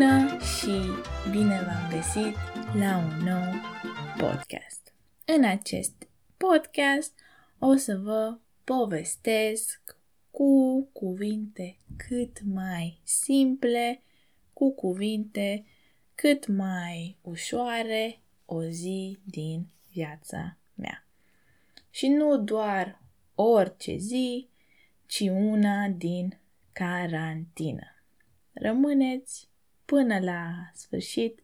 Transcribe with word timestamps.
Bună 0.00 0.38
și 0.38 0.70
bine 1.30 1.60
v-am 1.62 1.90
găsit 1.90 2.34
la 2.74 2.96
un 2.96 3.24
nou 3.24 3.52
podcast. 4.18 4.94
În 5.24 5.44
acest 5.44 6.08
podcast 6.36 7.18
o 7.58 7.74
să 7.74 7.96
vă 7.96 8.38
povestesc 8.64 9.96
cu 10.30 10.82
cuvinte 10.92 11.76
cât 11.96 12.40
mai 12.44 13.00
simple, 13.02 14.02
cu 14.52 14.74
cuvinte 14.74 15.64
cât 16.14 16.46
mai 16.46 17.16
ușoare 17.22 18.20
o 18.44 18.62
zi 18.62 19.18
din 19.24 19.66
viața 19.92 20.58
mea. 20.74 21.06
Și 21.90 22.08
nu 22.08 22.38
doar 22.38 23.02
orice 23.34 23.96
zi, 23.96 24.48
ci 25.06 25.20
una 25.20 25.88
din 25.88 26.38
carantină. 26.72 27.86
Rămâneți 28.52 29.49
până 29.90 30.18
la 30.18 30.70
sfârșit 30.74 31.40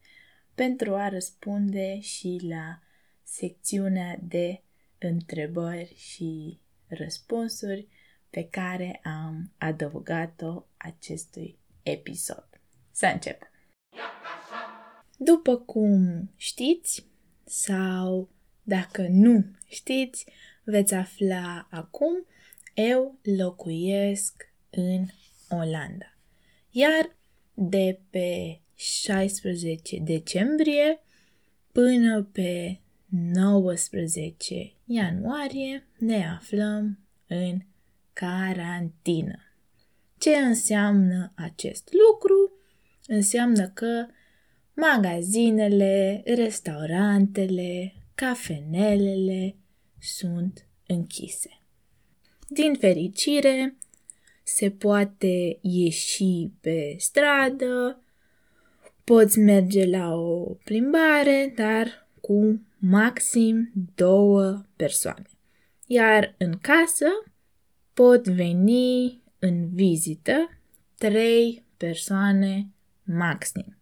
pentru 0.54 0.94
a 0.94 1.08
răspunde 1.08 2.00
și 2.00 2.40
la 2.48 2.82
secțiunea 3.22 4.18
de 4.22 4.62
întrebări 4.98 5.94
și 5.96 6.60
răspunsuri 6.88 7.88
pe 8.30 8.48
care 8.48 9.00
am 9.04 9.52
adăugat-o 9.58 10.64
acestui 10.76 11.58
episod. 11.82 12.48
Să 12.90 13.06
începem! 13.06 13.50
După 15.16 15.56
cum 15.56 16.30
știți, 16.36 17.06
sau 17.44 18.28
dacă 18.62 19.06
nu 19.08 19.44
știți, 19.66 20.26
veți 20.64 20.94
afla 20.94 21.66
acum, 21.70 22.26
eu 22.74 23.18
locuiesc 23.22 24.52
în 24.70 25.06
Olanda. 25.48 26.14
Iar 26.70 27.16
de 27.58 28.00
pe 28.10 28.60
16 28.74 29.98
decembrie 29.98 31.00
până 31.72 32.22
pe 32.22 32.80
19 33.08 34.72
ianuarie 34.84 35.86
ne 35.98 36.26
aflăm 36.26 36.98
în 37.26 37.60
carantină. 38.12 39.38
Ce 40.18 40.36
înseamnă 40.36 41.32
acest 41.34 41.88
lucru? 41.92 42.52
Înseamnă 43.06 43.68
că 43.68 44.06
magazinele, 44.74 46.22
restaurantele, 46.26 47.94
cafenelele 48.14 49.56
sunt 50.00 50.66
închise. 50.86 51.60
Din 52.48 52.74
fericire, 52.74 53.76
se 54.48 54.70
poate 54.70 55.58
ieși 55.60 56.50
pe 56.60 56.94
stradă, 56.98 58.02
poți 59.04 59.38
merge 59.38 59.86
la 59.86 60.14
o 60.14 60.44
plimbare, 60.64 61.52
dar 61.56 62.08
cu 62.20 62.60
maxim 62.78 63.70
două 63.94 64.64
persoane. 64.76 65.26
Iar 65.86 66.34
în 66.38 66.58
casă 66.60 67.06
pot 67.94 68.28
veni 68.28 69.22
în 69.38 69.68
vizită 69.74 70.50
trei 70.98 71.64
persoane 71.76 72.66
maxim. 73.04 73.76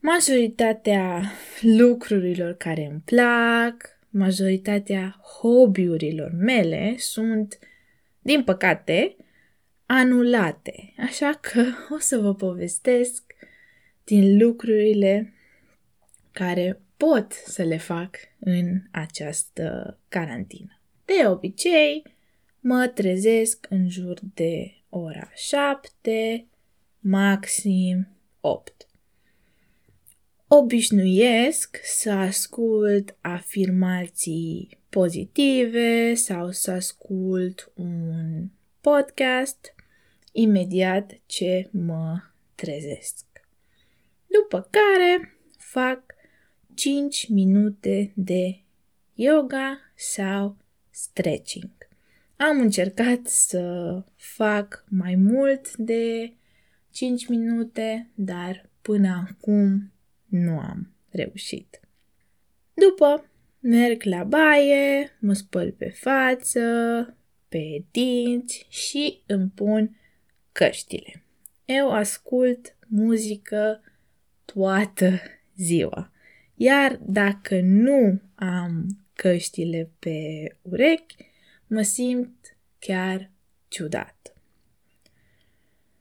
Majoritatea 0.00 1.22
lucrurilor 1.60 2.52
care 2.52 2.88
îmi 2.90 3.02
plac, 3.04 3.98
majoritatea 4.10 5.20
hobby-urilor 5.40 6.30
mele 6.32 6.94
sunt 6.98 7.58
din 8.24 8.44
păcate, 8.44 9.16
anulate. 9.86 10.94
Așa 10.98 11.38
că 11.40 11.64
o 11.94 11.98
să 11.98 12.18
vă 12.18 12.34
povestesc 12.34 13.34
din 14.04 14.38
lucrurile 14.38 15.32
care 16.32 16.80
pot 16.96 17.32
să 17.32 17.62
le 17.62 17.76
fac 17.76 18.16
în 18.38 18.82
această 18.90 19.98
carantină. 20.08 20.80
De 21.04 21.26
obicei, 21.26 22.02
mă 22.60 22.90
trezesc 22.94 23.66
în 23.68 23.88
jur 23.88 24.18
de 24.34 24.74
ora 24.88 25.30
7, 25.34 26.46
maxim 26.98 28.08
8. 28.40 28.88
Obișnuiesc 30.48 31.80
să 31.82 32.10
ascult 32.10 33.16
afirmații 33.20 34.78
pozitive 34.94 36.14
sau 36.14 36.50
să 36.50 36.70
ascult 36.70 37.72
un 37.74 38.48
podcast 38.80 39.74
imediat 40.32 41.20
ce 41.26 41.68
mă 41.70 42.22
trezesc. 42.54 43.24
După 44.26 44.68
care 44.70 45.38
fac 45.58 46.14
5 46.74 47.28
minute 47.28 48.12
de 48.16 48.60
yoga 49.14 49.78
sau 49.94 50.56
stretching. 50.90 51.72
Am 52.36 52.60
încercat 52.60 53.26
să 53.26 54.02
fac 54.16 54.84
mai 54.88 55.14
mult 55.14 55.76
de 55.76 56.32
5 56.90 57.28
minute, 57.28 58.10
dar 58.14 58.70
până 58.82 59.26
acum 59.28 59.92
nu 60.26 60.58
am 60.58 60.92
reușit. 61.10 61.80
După 62.74 63.28
Merg 63.66 64.02
la 64.02 64.24
baie, 64.24 65.16
mă 65.20 65.32
spăl 65.32 65.72
pe 65.72 65.88
față, 65.88 66.60
pe 67.48 67.84
dinți 67.90 68.66
și 68.68 69.22
îmi 69.26 69.50
pun 69.54 69.96
căștile. 70.52 71.22
Eu 71.64 71.90
ascult 71.90 72.76
muzică 72.86 73.80
toată 74.44 75.20
ziua. 75.56 76.12
Iar 76.54 77.00
dacă 77.02 77.60
nu 77.60 78.20
am 78.34 78.86
căștile 79.14 79.90
pe 79.98 80.48
urechi, 80.62 81.16
mă 81.66 81.82
simt 81.82 82.56
chiar 82.78 83.30
ciudat. 83.68 84.36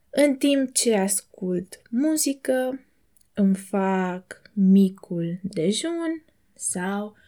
În 0.10 0.36
timp 0.36 0.74
ce 0.74 0.96
ascult 0.96 1.82
muzică, 1.90 2.86
îmi 3.34 3.56
fac 3.56 4.42
micul 4.54 5.40
dejun 5.42 6.24
sau 6.54 7.22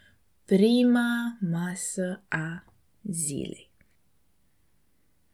prima 0.45 1.37
masă 1.51 2.23
a 2.27 2.73
zilei. 3.03 3.71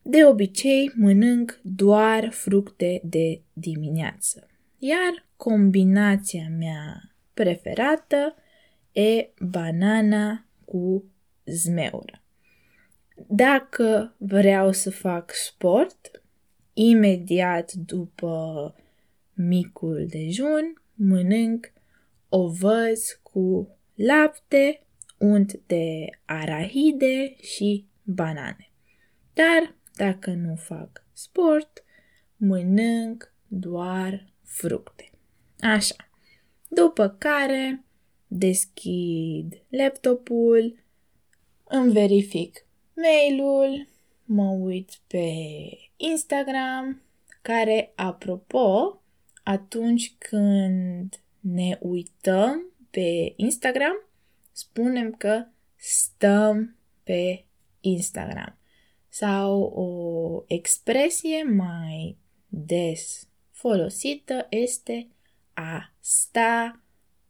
De 0.02 0.26
obicei 0.26 0.92
mănânc 0.96 1.60
doar 1.64 2.32
fructe 2.32 3.02
de 3.04 3.42
dimineață, 3.54 4.48
iar 4.78 5.28
combinația 5.36 6.50
mea 6.58 7.14
preferată 7.34 8.36
e 8.92 9.30
banana 9.40 10.46
cu 10.66 11.04
zmeură. 11.46 12.24
Dacă 13.28 14.16
vreau 14.18 14.72
să 14.72 14.92
fac 14.92 15.34
sport, 15.34 16.24
imediat 16.74 17.74
după 17.74 18.76
micul 19.34 20.06
dejun, 20.10 20.82
mănânc 20.94 21.74
ovăz 22.30 23.20
cu 23.24 23.78
lapte 23.96 24.86
unt 25.22 25.60
de 25.66 26.10
arahide 26.26 27.36
și 27.42 27.86
banane. 28.04 28.72
Dar 29.34 29.76
dacă 29.96 30.32
nu 30.32 30.56
fac 30.56 31.06
sport, 31.14 31.84
mănânc 32.38 33.34
doar 33.48 34.34
fructe. 34.44 35.12
Așa. 35.60 35.96
După 36.70 37.16
care 37.18 37.84
deschid 38.28 39.64
laptopul, 39.70 40.84
îmi 41.64 41.92
verific 41.92 42.66
mailul, 42.96 43.88
mă 44.26 44.50
uit 44.50 44.92
pe 45.08 45.26
Instagram, 45.98 47.02
care, 47.42 47.92
apropo, 47.96 49.02
atunci 49.44 50.16
când 50.18 51.22
ne 51.40 51.78
uităm 51.82 52.66
pe 52.90 53.34
Instagram, 53.36 54.11
spunem 54.62 55.12
că 55.12 55.46
stăm 55.76 56.76
pe 57.04 57.46
Instagram. 57.80 58.58
Sau 59.10 59.62
o 59.62 60.44
expresie 60.48 61.44
mai 61.44 62.18
des 62.48 63.28
folosită 63.52 64.48
este 64.50 65.08
a 65.54 65.94
sta 66.00 66.82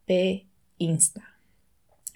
pe 0.03 0.45
Insta. 0.77 1.39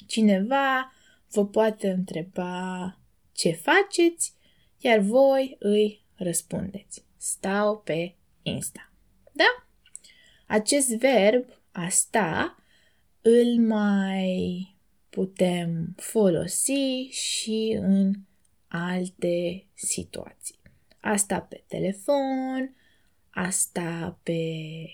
Cineva 0.08 0.92
vă 1.32 1.46
poate 1.46 1.90
întreba 1.90 3.00
ce 3.32 3.52
faceți, 3.52 4.34
iar 4.78 5.00
voi 5.00 5.56
îi 5.60 6.06
răspundeți. 6.16 7.04
Stau 7.18 7.78
pe 7.80 8.16
Insta. 8.42 8.92
Da? 9.32 9.68
Acest 10.48 10.90
verb, 10.90 11.46
a 11.72 11.88
sta, 11.90 12.56
îl 13.22 13.60
mai 13.60 14.75
putem 15.16 15.94
folosi 15.98 17.08
și 17.10 17.78
în 17.82 18.14
alte 18.68 19.66
situații. 19.74 20.60
Asta 21.00 21.40
pe 21.40 21.64
telefon, 21.68 22.76
asta 23.30 24.20
pe 24.24 24.42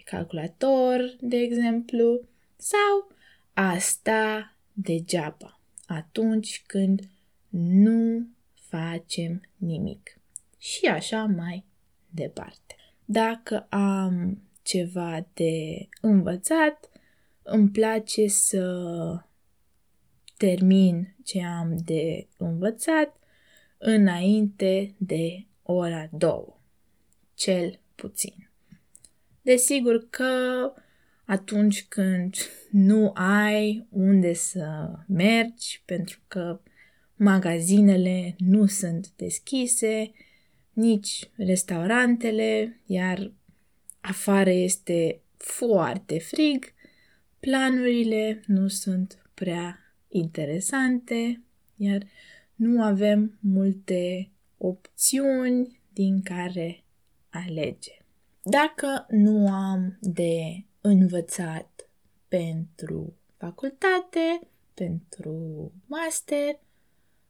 calculator, 0.06 1.15
de 1.19 1.38
exemplu, 1.38 2.21
sau 2.56 3.12
asta 3.53 4.56
degeaba 4.73 5.59
atunci 5.85 6.63
când 6.68 7.09
nu 7.50 8.27
facem 8.53 9.41
nimic. 9.57 10.19
Și 10.57 10.85
așa 10.85 11.25
mai 11.25 11.65
departe. 12.09 12.75
Dacă 13.06 13.68
am 13.69 14.41
ceva 14.62 15.27
de 15.33 15.88
învățat, 16.01 16.89
îmi 17.44 17.69
place 17.69 18.27
să 18.27 18.65
termin 20.41 21.15
ce 21.23 21.43
am 21.43 21.77
de 21.85 22.27
învățat 22.38 23.19
înainte 23.77 24.95
de 24.97 25.45
ora 25.61 26.09
două, 26.11 26.59
cel 27.33 27.79
puțin. 27.95 28.49
Desigur 29.41 30.07
că 30.09 30.27
atunci 31.25 31.85
când 31.88 32.35
nu 32.71 33.11
ai 33.13 33.88
unde 33.89 34.33
să 34.33 34.91
mergi 35.07 35.81
pentru 35.85 36.19
că 36.27 36.61
magazinele 37.15 38.35
nu 38.37 38.65
sunt 38.65 39.09
deschise, 39.15 40.11
nici 40.73 41.29
restaurantele, 41.35 42.81
iar 42.85 43.31
afară 43.99 44.49
este 44.49 45.21
foarte 45.37 46.19
frig, 46.19 46.73
planurile 47.39 48.41
nu 48.45 48.67
sunt 48.67 49.29
prea 49.33 49.81
interesante, 50.11 51.43
iar 51.75 52.03
nu 52.55 52.83
avem 52.83 53.37
multe 53.39 54.31
opțiuni 54.57 55.81
din 55.93 56.21
care 56.21 56.83
alege. 57.29 57.97
Dacă 58.41 59.05
nu 59.09 59.47
am 59.53 59.97
de 60.01 60.65
învățat 60.81 61.89
pentru 62.27 63.13
facultate, 63.37 64.39
pentru 64.73 65.71
master, 65.85 66.59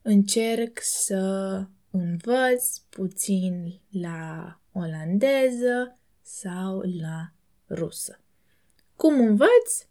încerc 0.02 0.80
să 0.82 1.66
învăț 1.92 2.78
puțin 2.78 3.80
la 3.90 4.60
olandeză 4.72 6.00
sau 6.22 6.80
la 6.80 7.34
rusă. 7.70 8.20
Cum 8.96 9.20
învăț? 9.20 9.88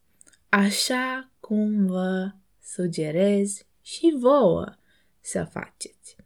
Așa 0.48 1.30
cum 1.40 1.86
vă 1.86 2.32
sugerez 2.62 3.66
și 3.82 4.16
vouă 4.18 4.74
să 5.20 5.44
faceți. 5.44 6.16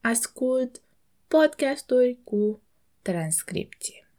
Ascult 0.00 0.82
podcasturi 1.28 2.18
cu 2.24 2.62
transcripție. 3.02 4.10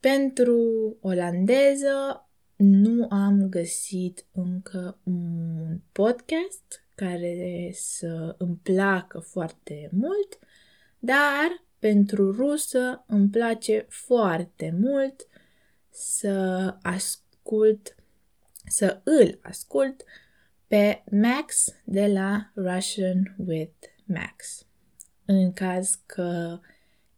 Pentru 0.00 0.96
olandeză 1.00 2.28
nu 2.56 3.06
am 3.10 3.48
găsit 3.48 4.26
încă 4.32 4.98
un 5.02 5.78
podcast 5.92 6.84
care 6.94 7.70
să 7.74 8.34
îmi 8.38 8.56
placă 8.62 9.18
foarte 9.18 9.88
mult, 9.92 10.38
dar 10.98 11.64
pentru 11.78 12.32
rusă 12.32 13.04
îmi 13.06 13.28
place 13.28 13.86
foarte 13.88 14.76
mult 14.80 15.26
să 15.90 16.76
ascult, 16.82 17.94
să 18.66 19.00
îl 19.04 19.38
ascult 19.42 20.04
pe 20.70 21.02
Max 21.10 21.74
de 21.84 22.06
la 22.06 22.50
Russian 22.54 23.34
with 23.36 23.86
Max. 24.04 24.66
În 25.24 25.52
caz 25.52 26.00
că 26.06 26.60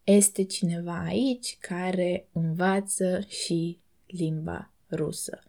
este 0.03 0.43
cineva 0.43 1.03
aici 1.05 1.57
care 1.59 2.27
învață 2.31 3.19
și 3.27 3.79
limba 4.05 4.71
rusă. 4.91 5.43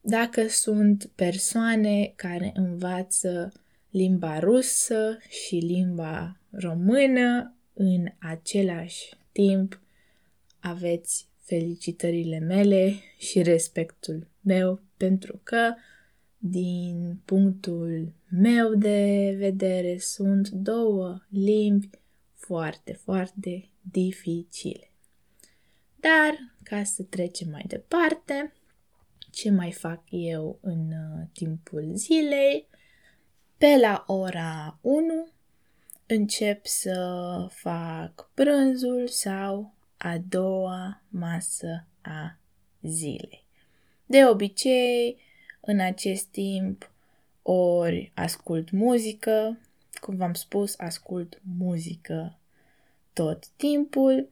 Dacă 0.00 0.48
sunt 0.48 1.10
persoane 1.14 2.12
care 2.16 2.52
învață 2.54 3.52
limba 3.90 4.38
rusă 4.38 5.18
și 5.28 5.56
limba 5.56 6.40
română 6.50 7.56
în 7.72 8.06
același 8.18 9.14
timp, 9.32 9.80
aveți 10.60 11.28
felicitările 11.40 12.38
mele 12.38 12.94
și 13.18 13.42
respectul 13.42 14.28
meu 14.40 14.80
pentru 14.96 15.40
că 15.42 15.74
din 16.50 17.20
punctul 17.24 18.12
meu 18.30 18.74
de 18.74 19.34
vedere 19.38 19.98
sunt 19.98 20.48
două 20.48 21.18
limbi 21.28 21.90
foarte, 22.34 22.92
foarte 22.92 23.70
dificile. 23.80 24.90
Dar, 26.00 26.54
ca 26.62 26.84
să 26.84 27.02
trecem 27.02 27.48
mai 27.50 27.64
departe, 27.66 28.52
ce 29.30 29.50
mai 29.50 29.72
fac 29.72 30.02
eu 30.10 30.58
în 30.60 30.90
uh, 30.90 31.26
timpul 31.32 31.90
zilei? 31.94 32.68
Pe 33.58 33.76
la 33.80 34.04
ora 34.06 34.78
1 34.80 35.28
încep 36.06 36.66
să 36.66 37.46
fac 37.50 38.30
prânzul 38.34 39.06
sau 39.06 39.74
a 39.96 40.18
doua 40.28 41.02
masă 41.08 41.86
a 42.00 42.38
zilei. 42.82 43.46
De 44.06 44.26
obicei, 44.26 45.18
în 45.66 45.80
acest 45.80 46.24
timp, 46.24 46.90
ori 47.42 48.12
ascult 48.14 48.70
muzică, 48.70 49.58
cum 50.00 50.16
v-am 50.16 50.34
spus, 50.34 50.78
ascult 50.78 51.40
muzică 51.56 52.38
tot 53.12 53.46
timpul, 53.46 54.28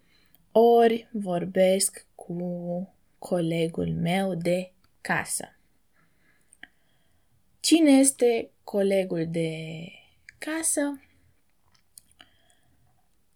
ori 0.53 1.09
vorbesc 1.13 2.07
cu 2.15 2.95
colegul 3.19 3.93
meu 3.93 4.35
de 4.35 4.73
casă. 5.01 5.57
Cine 7.61 7.91
este 7.91 8.51
colegul 8.65 9.27
de 9.31 9.89
casă? 10.39 11.01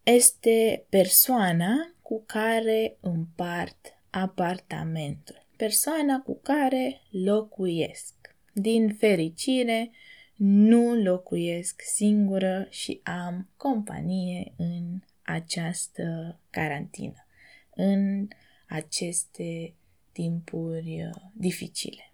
Este 0.03 0.85
persoana 0.89 1.93
cu 2.03 2.23
care 2.27 2.97
împart 3.01 3.95
apartamentul, 4.11 5.47
persoana 5.59 6.21
cu 6.21 6.39
care 6.43 7.03
locuiesc. 7.11 8.15
Din 8.53 8.95
fericire, 8.95 9.91
nu 10.37 10.95
locuiesc 10.95 11.83
singură 11.85 12.67
și 12.71 13.01
am 13.03 13.49
companie 13.57 14.55
în 14.57 15.01
această 15.23 16.39
carantină, 16.51 17.27
în 17.75 18.29
aceste 18.69 19.75
timpuri 20.13 21.03
uh, 21.03 21.23
dificile. 21.33 22.13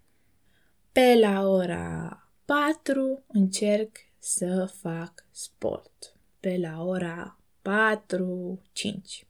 Pe 0.91 1.15
la 1.19 1.47
ora 1.47 2.19
4 2.45 3.23
încerc 3.27 3.97
să 4.19 4.73
fac 4.81 5.25
sport. 5.31 6.15
Pe 6.39 6.57
la 6.57 6.83
ora 6.83 7.39
4-5. 7.61 9.27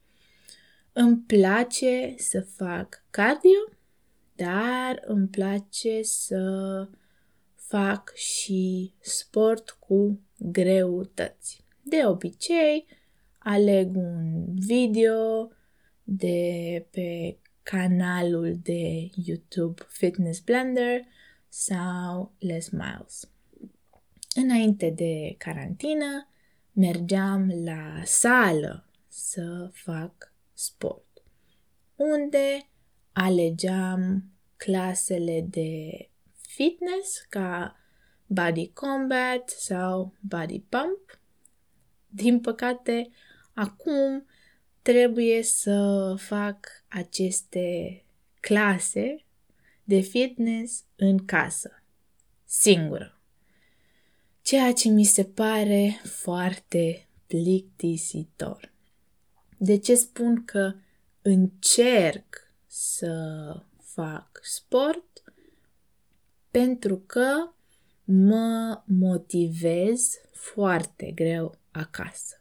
Îmi 0.94 1.18
place 1.18 2.14
să 2.18 2.42
fac 2.42 3.04
cardio, 3.10 3.75
dar 4.36 5.02
îmi 5.06 5.28
place 5.28 6.02
să 6.02 6.88
fac 7.56 8.14
și 8.14 8.94
sport 9.00 9.70
cu 9.70 10.20
greutăți. 10.38 11.64
De 11.82 12.06
obicei, 12.06 12.86
aleg 13.38 13.96
un 13.96 14.46
video 14.54 15.52
de 16.04 16.88
pe 16.92 17.38
canalul 17.64 18.60
de 18.64 19.10
YouTube 19.26 19.82
Fitness 19.88 20.40
Blender 20.40 21.02
sau 21.48 22.34
Les 22.40 22.70
Miles. 22.70 23.30
Înainte 24.36 24.90
de 24.90 25.36
carantină, 25.38 26.28
mergeam 26.72 27.52
la 27.64 28.02
sală 28.04 28.86
să 29.08 29.70
fac 29.74 30.34
sport, 30.54 31.24
unde 31.96 32.70
alegeam 33.16 34.24
clasele 34.58 35.42
de 35.50 35.92
fitness 36.42 37.26
ca 37.30 37.76
body 38.26 38.72
combat 38.74 39.50
sau 39.50 40.14
body 40.20 40.60
pump. 40.60 41.20
Din 42.08 42.40
păcate, 42.40 43.10
acum 43.54 44.26
trebuie 44.82 45.44
să 45.44 46.14
fac 46.18 46.68
aceste 46.88 48.04
clase 48.40 49.26
de 49.84 50.00
fitness 50.00 50.84
în 50.96 51.26
casă, 51.26 51.84
singură. 52.46 53.20
Ceea 54.42 54.74
ce 54.74 54.90
mi 54.90 55.04
se 55.04 55.24
pare 55.24 56.02
foarte 56.04 57.08
plictisitor. 57.28 58.74
De 59.58 59.78
ce 59.78 59.96
spun 59.96 60.46
că 60.46 60.74
încerc 61.22 62.45
să 62.78 63.56
fac 63.80 64.40
sport? 64.42 65.24
Pentru 66.52 66.98
că 67.06 67.50
mă 68.04 68.82
motivez 68.86 70.20
foarte 70.32 71.12
greu 71.12 71.58
acasă. 71.72 72.38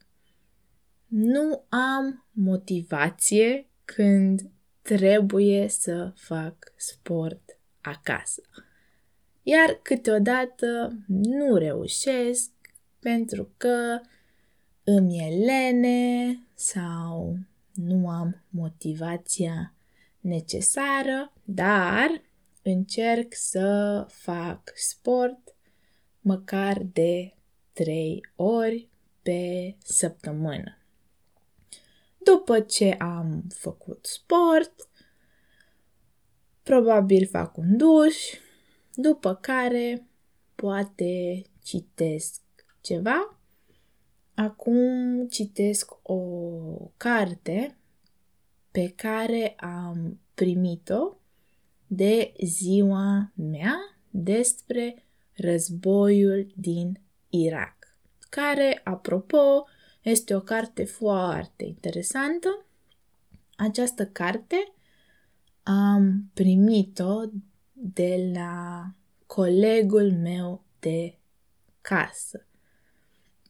Nu 1.07 1.65
am 1.69 2.27
motivație 2.31 3.69
când 3.85 4.51
trebuie 4.83 5.69
să 5.69 6.13
fac 6.15 6.73
sport 6.77 7.59
acasă. 7.81 8.43
Iar 9.43 9.79
câteodată 9.83 10.99
nu 11.07 11.57
reușesc 11.57 12.51
pentru 12.99 13.51
că 13.57 14.01
îmi 14.85 15.19
e 15.19 15.45
lene 15.45 16.39
sau 16.55 17.39
nu 17.73 18.09
am 18.09 18.43
motivația 18.49 19.74
necesară, 20.25 21.33
dar 21.45 22.23
încerc 22.63 23.35
să 23.35 24.07
fac 24.09 24.73
sport 24.75 25.57
măcar 26.21 26.83
de 26.93 27.35
3 27.73 28.33
ori 28.37 28.89
pe 29.23 29.75
săptămână. 29.79 30.79
După 32.19 32.61
ce 32.61 32.93
am 32.93 33.45
făcut 33.55 34.07
sport, 34.07 34.89
probabil 36.63 37.27
fac 37.27 37.57
un 37.57 37.77
duș, 37.77 38.17
după 38.95 39.35
care 39.35 40.07
poate 40.55 41.43
citesc 41.63 42.43
ceva. 42.81 43.39
Acum 44.35 45.27
citesc 45.29 45.91
o 46.03 46.19
carte 46.97 47.79
pe 48.75 48.93
care 48.97 49.55
am 49.57 50.21
primit-o 50.35 51.17
de 51.87 52.33
ziua 52.45 53.33
mea 53.35 53.77
despre 54.11 55.05
războiul 55.33 56.53
din 56.57 57.01
Irak, 57.29 57.97
care, 58.29 58.81
apropo, 58.85 59.65
este 60.03 60.35
o 60.35 60.41
carte 60.41 60.85
foarte 60.85 61.65
interesantă. 61.65 62.65
Această 63.57 64.07
carte 64.07 64.73
am 65.63 66.31
primit-o 66.33 67.21
de 67.73 68.31
la 68.35 68.87
colegul 69.27 70.13
meu 70.13 70.65
de 70.79 71.19
casă, 71.81 72.47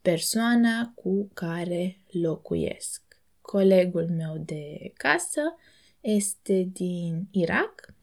persoana 0.03 0.93
cu 0.95 1.31
care 1.35 1.99
locuiesc. 2.11 3.04
Colegul 3.47 4.09
meu 4.11 4.39
de 4.39 4.93
casă 4.97 5.41
este 6.01 6.69
din 6.73 7.29
Irak. 7.31 7.95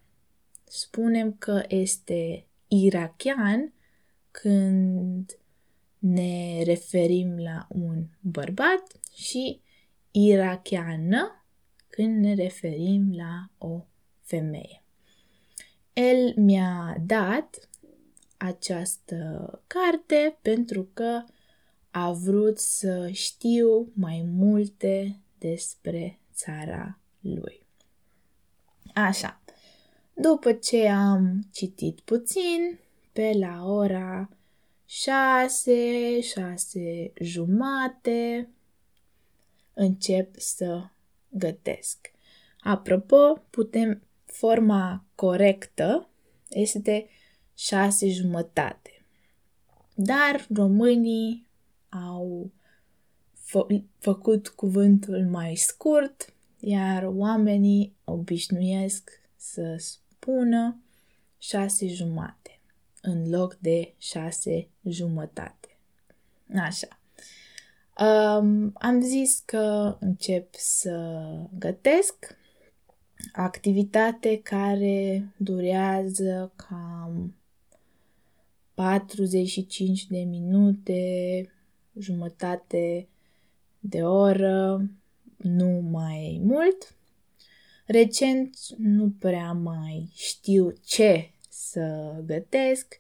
Spunem 0.63 1.33
că 1.33 1.63
este 1.67 2.45
irachian 2.67 3.73
când 4.31 5.39
ne 5.97 6.63
referim 6.63 7.37
la 7.37 7.67
un 7.69 8.05
bărbat 8.19 8.99
și 9.13 9.61
irachiană 10.11 11.45
când 11.87 12.23
ne 12.23 12.33
referim 12.33 13.13
la 13.15 13.49
o 13.67 13.85
femeie. 14.21 14.83
El 15.93 16.33
mi-a 16.35 16.97
dat 17.05 17.69
această 18.37 19.61
carte 19.67 20.37
pentru 20.41 20.89
că 20.93 21.23
a 21.91 22.11
vrut 22.11 22.59
să 22.59 23.09
știu 23.11 23.91
mai 23.93 24.25
multe 24.27 25.20
despre 25.41 26.19
țara 26.33 26.99
lui. 27.19 27.65
Așa. 28.93 29.41
După 30.13 30.51
ce 30.51 30.87
am 30.87 31.47
citit 31.51 31.99
puțin, 31.99 32.79
pe 33.11 33.31
la 33.39 33.65
ora 33.65 34.29
șase, 34.85 36.21
șase 36.21 37.11
jumate, 37.21 38.49
încep 39.73 40.35
să 40.39 40.89
gătesc. 41.29 42.11
Apropo, 42.59 43.45
putem, 43.49 44.01
forma 44.25 45.05
corectă 45.15 46.09
este 46.49 47.09
șase 47.55 48.09
jumătate. 48.09 49.05
Dar 49.95 50.47
românii 50.55 51.47
au 51.89 52.51
fă- 53.51 53.83
făcut 53.97 54.47
cuvântul 54.47 55.27
mai 55.29 55.55
scurt, 55.55 56.33
iar 56.59 57.03
oamenii 57.03 57.95
obișnuiesc 58.03 59.09
să 59.35 59.75
spună 59.77 60.81
șase 61.37 61.87
jumate 61.87 62.59
în 63.01 63.29
loc 63.29 63.55
de 63.55 63.93
șase 63.97 64.67
jumătate. 64.83 65.77
Așa. 66.55 66.87
Um, 67.97 68.71
am 68.73 69.01
zis 69.01 69.41
că 69.45 69.97
încep 69.99 70.53
să 70.55 71.21
gătesc 71.57 72.37
activitate 73.31 74.41
care 74.41 75.27
durează 75.37 76.51
cam 76.55 77.35
45 78.73 80.07
de 80.07 80.19
minute, 80.19 81.01
jumătate 81.99 83.07
de 83.81 84.03
oră, 84.03 84.89
nu 85.37 85.69
mai 85.91 86.41
mult. 86.43 86.95
Recent 87.85 88.55
nu 88.77 89.13
prea 89.19 89.51
mai 89.51 90.09
știu 90.13 90.73
ce 90.85 91.31
să 91.49 92.15
gătesc 92.25 92.97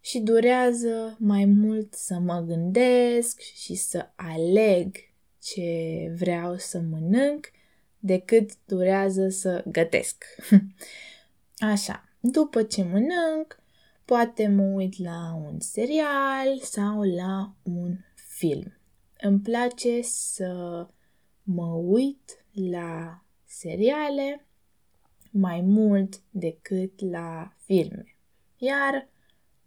și 0.00 0.18
durează 0.18 1.16
mai 1.18 1.44
mult 1.44 1.94
să 1.94 2.18
mă 2.18 2.44
gândesc 2.46 3.40
și 3.40 3.74
să 3.74 4.08
aleg 4.16 4.96
ce 5.38 6.12
vreau 6.18 6.56
să 6.56 6.80
mănânc 6.90 7.50
decât 7.98 8.50
durează 8.64 9.28
să 9.28 9.64
gătesc. 9.66 10.24
Așa, 11.72 12.08
după 12.20 12.62
ce 12.62 12.82
mănânc, 12.82 13.62
poate 14.04 14.48
mă 14.48 14.62
uit 14.62 14.98
la 14.98 15.42
un 15.50 15.60
serial 15.60 16.60
sau 16.60 17.02
la 17.02 17.54
un 17.62 17.96
film. 18.14 18.72
Îmi 19.24 19.40
place 19.40 20.00
să 20.02 20.86
mă 21.42 21.74
uit 21.74 22.44
la 22.52 23.22
seriale 23.44 24.46
mai 25.30 25.60
mult 25.60 26.22
decât 26.30 27.00
la 27.00 27.52
filme. 27.56 28.16
Iar 28.56 29.08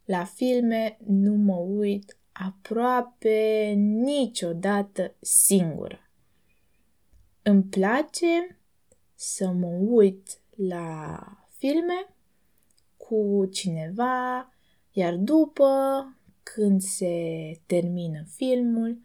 la 0.05 0.24
filme 0.24 0.97
nu 1.05 1.33
mă 1.33 1.55
uit 1.55 2.17
aproape 2.31 3.74
niciodată 3.77 5.15
singură. 5.19 6.09
Îmi 7.41 7.63
place 7.63 8.59
să 9.13 9.51
mă 9.51 9.67
uit 9.67 10.41
la 10.55 11.19
filme 11.57 12.15
cu 12.97 13.50
cineva, 13.51 14.53
iar 14.91 15.15
după, 15.15 15.69
când 16.43 16.81
se 16.81 17.51
termină 17.65 18.24
filmul, 18.27 19.03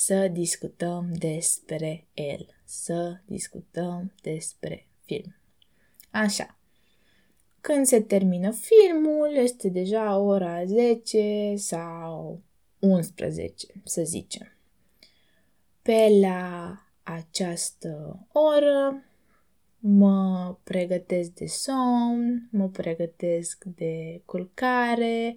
să 0.00 0.28
discutăm 0.28 1.12
despre 1.12 2.06
el, 2.14 2.46
să 2.64 3.20
discutăm 3.24 4.12
despre 4.22 4.86
film. 5.04 5.36
Așa. 6.10 6.58
Când 7.60 7.86
se 7.86 8.00
termină 8.00 8.50
filmul, 8.50 9.34
este 9.34 9.68
deja 9.68 10.18
ora 10.18 10.64
10 10.64 11.54
sau 11.56 12.42
11, 12.78 13.66
să 13.84 14.02
zicem. 14.02 14.52
Pe 15.82 16.08
la 16.20 16.72
această 17.02 18.26
oră 18.32 19.04
mă 19.78 20.56
pregătesc 20.64 21.30
de 21.30 21.46
somn, 21.46 22.48
mă 22.50 22.68
pregătesc 22.68 23.64
de 23.64 24.22
culcare, 24.24 25.36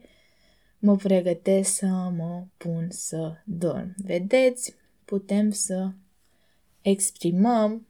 mă 0.82 0.96
pregătesc 0.96 1.74
să 1.74 1.86
mă 2.16 2.46
pun 2.58 2.88
să 2.90 3.38
dorm. 3.46 3.94
Vedeți, 3.98 4.76
putem 5.06 5.52
să 5.52 5.92
exprimăm 6.82 7.88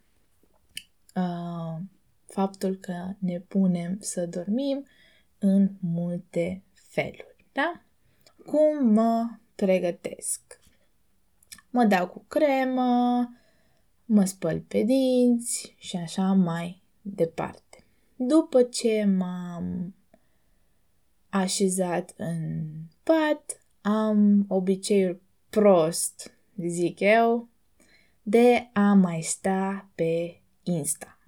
uh, 1.15 1.81
faptul 2.25 2.75
că 2.75 3.13
ne 3.19 3.39
punem 3.39 3.97
să 3.99 4.25
dormim 4.25 4.85
în 5.39 5.69
multe 5.79 6.63
feluri, 6.73 7.45
da? 7.51 7.81
Cum 8.45 8.87
mă 8.87 9.29
pregătesc? 9.55 10.41
Mă 11.69 11.83
dau 11.83 12.07
cu 12.07 12.25
cremă, 12.27 13.29
mă 14.05 14.25
spăl 14.25 14.59
pe 14.59 14.81
dinți 14.81 15.75
și 15.77 15.95
așa 15.95 16.33
mai 16.33 16.81
departe. 17.01 17.85
După 18.15 18.63
ce 18.63 19.05
m-am 19.17 19.95
așezat 21.31 22.13
în 22.17 22.63
pat, 23.03 23.65
am 23.81 24.45
obiceiul 24.47 25.21
prost, 25.49 26.33
zic 26.67 26.99
eu, 26.99 27.49
de 28.21 28.69
a 28.73 28.93
mai 28.93 29.21
sta 29.21 29.89
pe 29.95 30.41
Insta. 30.63 31.19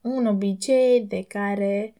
Un 0.00 0.26
obicei 0.26 1.00
de 1.00 1.22
care 1.22 1.94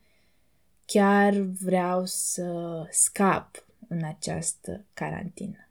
chiar 0.84 1.34
vreau 1.40 2.04
să 2.04 2.82
scap 2.90 3.66
în 3.88 4.04
această 4.04 4.84
carantină. 4.94 5.68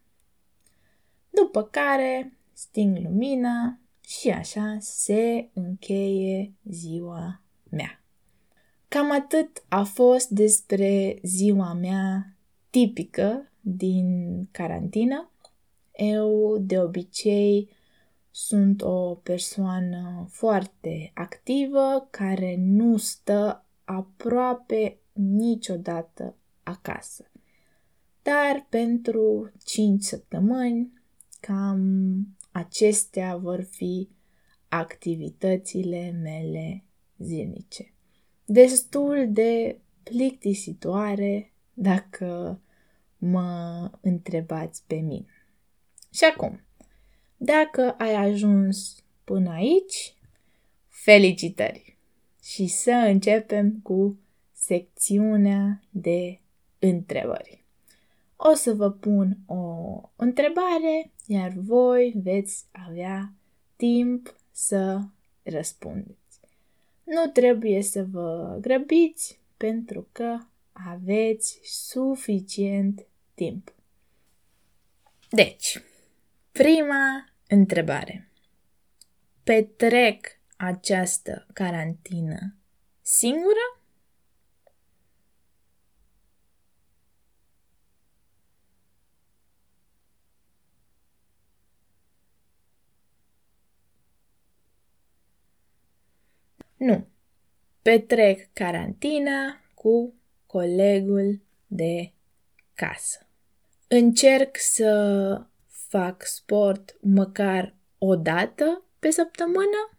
După 1.30 1.62
care 1.62 2.32
sting 2.52 2.98
lumina 2.98 3.78
Și 4.00 4.30
așa 4.30 4.76
se 4.80 5.48
încheie 5.52 6.52
ziua 6.64 7.42
mea. 7.70 8.05
Cam 8.88 9.12
atât 9.12 9.64
a 9.68 9.82
fost 9.82 10.28
despre 10.28 11.18
ziua 11.22 11.72
mea 11.72 12.36
tipică 12.70 13.52
din 13.60 14.42
carantină. 14.50 15.30
Eu, 15.92 16.58
de 16.58 16.80
obicei, 16.80 17.68
sunt 18.30 18.82
o 18.82 19.14
persoană 19.14 20.26
foarte 20.30 21.10
activă 21.14 22.08
care 22.10 22.56
nu 22.58 22.96
stă 22.96 23.64
aproape 23.84 24.98
niciodată 25.12 26.36
acasă. 26.62 27.30
Dar 28.22 28.66
pentru 28.68 29.52
5 29.64 30.02
săptămâni, 30.02 30.92
cam 31.40 32.16
acestea 32.52 33.36
vor 33.36 33.62
fi 33.62 34.08
activitățile 34.68 36.10
mele 36.10 36.84
zilnice. 37.18 37.95
Destul 38.48 39.26
de 39.28 39.78
plictisitoare 40.02 41.52
dacă 41.74 42.60
mă 43.18 43.90
întrebați 44.00 44.82
pe 44.86 44.94
mine. 44.94 45.46
Și 46.10 46.24
acum, 46.24 46.60
dacă 47.36 47.94
ai 47.98 48.14
ajuns 48.14 49.04
până 49.24 49.50
aici, 49.50 50.14
felicitări! 50.88 51.98
Și 52.42 52.66
să 52.66 52.90
începem 52.90 53.80
cu 53.82 54.18
secțiunea 54.52 55.82
de 55.90 56.40
întrebări. 56.78 57.64
O 58.36 58.54
să 58.54 58.74
vă 58.74 58.90
pun 58.90 59.38
o 59.46 60.00
întrebare, 60.16 61.12
iar 61.26 61.52
voi 61.56 62.14
veți 62.22 62.64
avea 62.70 63.32
timp 63.76 64.36
să 64.50 65.00
răspundeți. 65.42 66.25
Nu 67.06 67.26
trebuie 67.32 67.82
să 67.82 68.04
vă 68.10 68.58
grăbiți 68.60 69.40
pentru 69.56 70.08
că 70.12 70.38
aveți 70.72 71.60
suficient 71.62 73.06
timp. 73.34 73.74
Deci, 75.30 75.82
prima 76.52 77.28
întrebare. 77.48 78.28
Petrec 79.42 80.26
această 80.56 81.46
carantină 81.52 82.54
singură? 83.02 83.75
Nu. 96.86 97.06
Petrec 97.82 98.52
carantina 98.52 99.60
cu 99.74 100.14
colegul 100.46 101.40
de 101.66 102.12
casă. 102.74 103.26
Încerc 103.88 104.56
să 104.58 105.46
fac 105.66 106.24
sport 106.24 106.96
măcar 107.00 107.74
o 107.98 108.16
dată 108.16 108.82
pe 108.98 109.10
săptămână? 109.10 109.98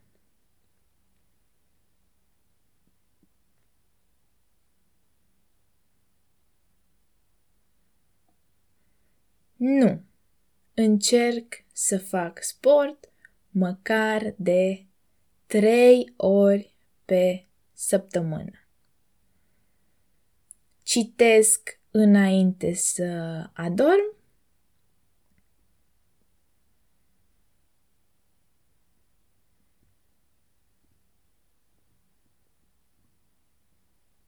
Nu. 9.56 10.04
Încerc 10.74 11.64
să 11.72 11.98
fac 12.00 12.44
sport 12.44 13.10
măcar 13.50 14.34
de 14.38 14.86
trei 15.46 16.14
ori 16.18 16.77
pe 17.08 17.46
săptămână. 17.74 18.68
Citesc 20.84 21.80
înainte 21.92 22.74
să 22.74 23.04
adorm? 23.54 24.16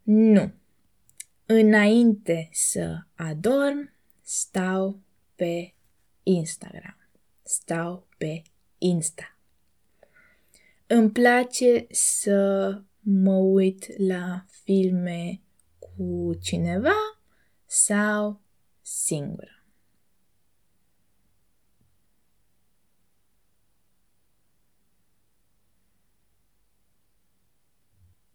Nu. 0.03 0.51
Înainte 1.45 2.49
să 2.51 3.03
adorm, 3.15 3.93
stau 4.21 4.99
pe 5.35 5.73
Instagram. 6.23 6.97
Stau 7.43 8.07
pe 8.17 8.41
Insta. 8.77 9.38
Îmi 10.91 11.11
place 11.11 11.87
să 11.89 12.81
mă 12.99 13.35
uit 13.35 13.97
la 13.97 14.45
filme 14.63 15.41
cu 15.79 16.31
cineva 16.41 16.95
sau 17.65 18.41
singură. 18.81 19.63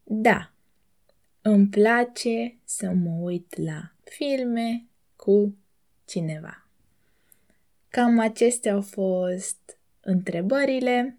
Da, 0.05 0.53
îmi 1.43 1.69
place 1.69 2.59
să 2.65 2.91
mă 2.91 3.11
uit 3.21 3.57
la 3.57 3.93
filme 4.05 4.87
cu 5.17 5.57
cineva. 6.05 6.69
Cam 7.89 8.19
acestea 8.19 8.73
au 8.73 8.83
fost 8.83 9.79
întrebările. 10.01 11.19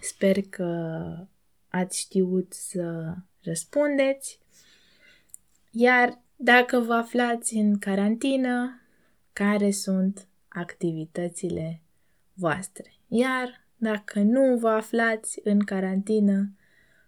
Sper 0.00 0.42
că 0.42 1.06
ați 1.68 1.98
știut 1.98 2.52
să 2.52 3.14
răspundeți. 3.42 4.40
Iar 5.70 6.20
dacă 6.36 6.78
vă 6.78 6.94
aflați 6.94 7.54
în 7.54 7.78
carantină, 7.78 8.80
care 9.32 9.70
sunt 9.70 10.26
activitățile 10.48 11.80
voastre? 12.32 12.92
Iar 13.08 13.66
dacă 13.76 14.20
nu 14.20 14.56
vă 14.56 14.68
aflați 14.68 15.40
în 15.44 15.60
carantină, 15.60 16.52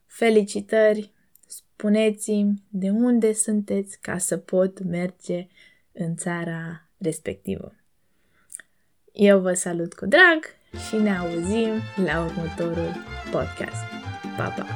felicitări, 0.06 1.12
spuneți-mi 1.46 2.62
de 2.68 2.90
unde 2.90 3.32
sunteți 3.32 4.00
ca 4.00 4.18
să 4.18 4.36
pot 4.36 4.82
merge 4.82 5.48
în 5.92 6.16
țara 6.16 6.88
respectivă. 6.98 7.74
Eu 9.12 9.40
vă 9.40 9.52
salut 9.52 9.94
cu 9.94 10.06
drag 10.06 10.44
și 10.88 10.96
ne 10.96 11.16
auzim 11.16 11.82
la 12.04 12.20
următorul 12.20 13.04
podcast. 13.30 13.84
Pa, 14.36 14.54
pa! 14.56 14.66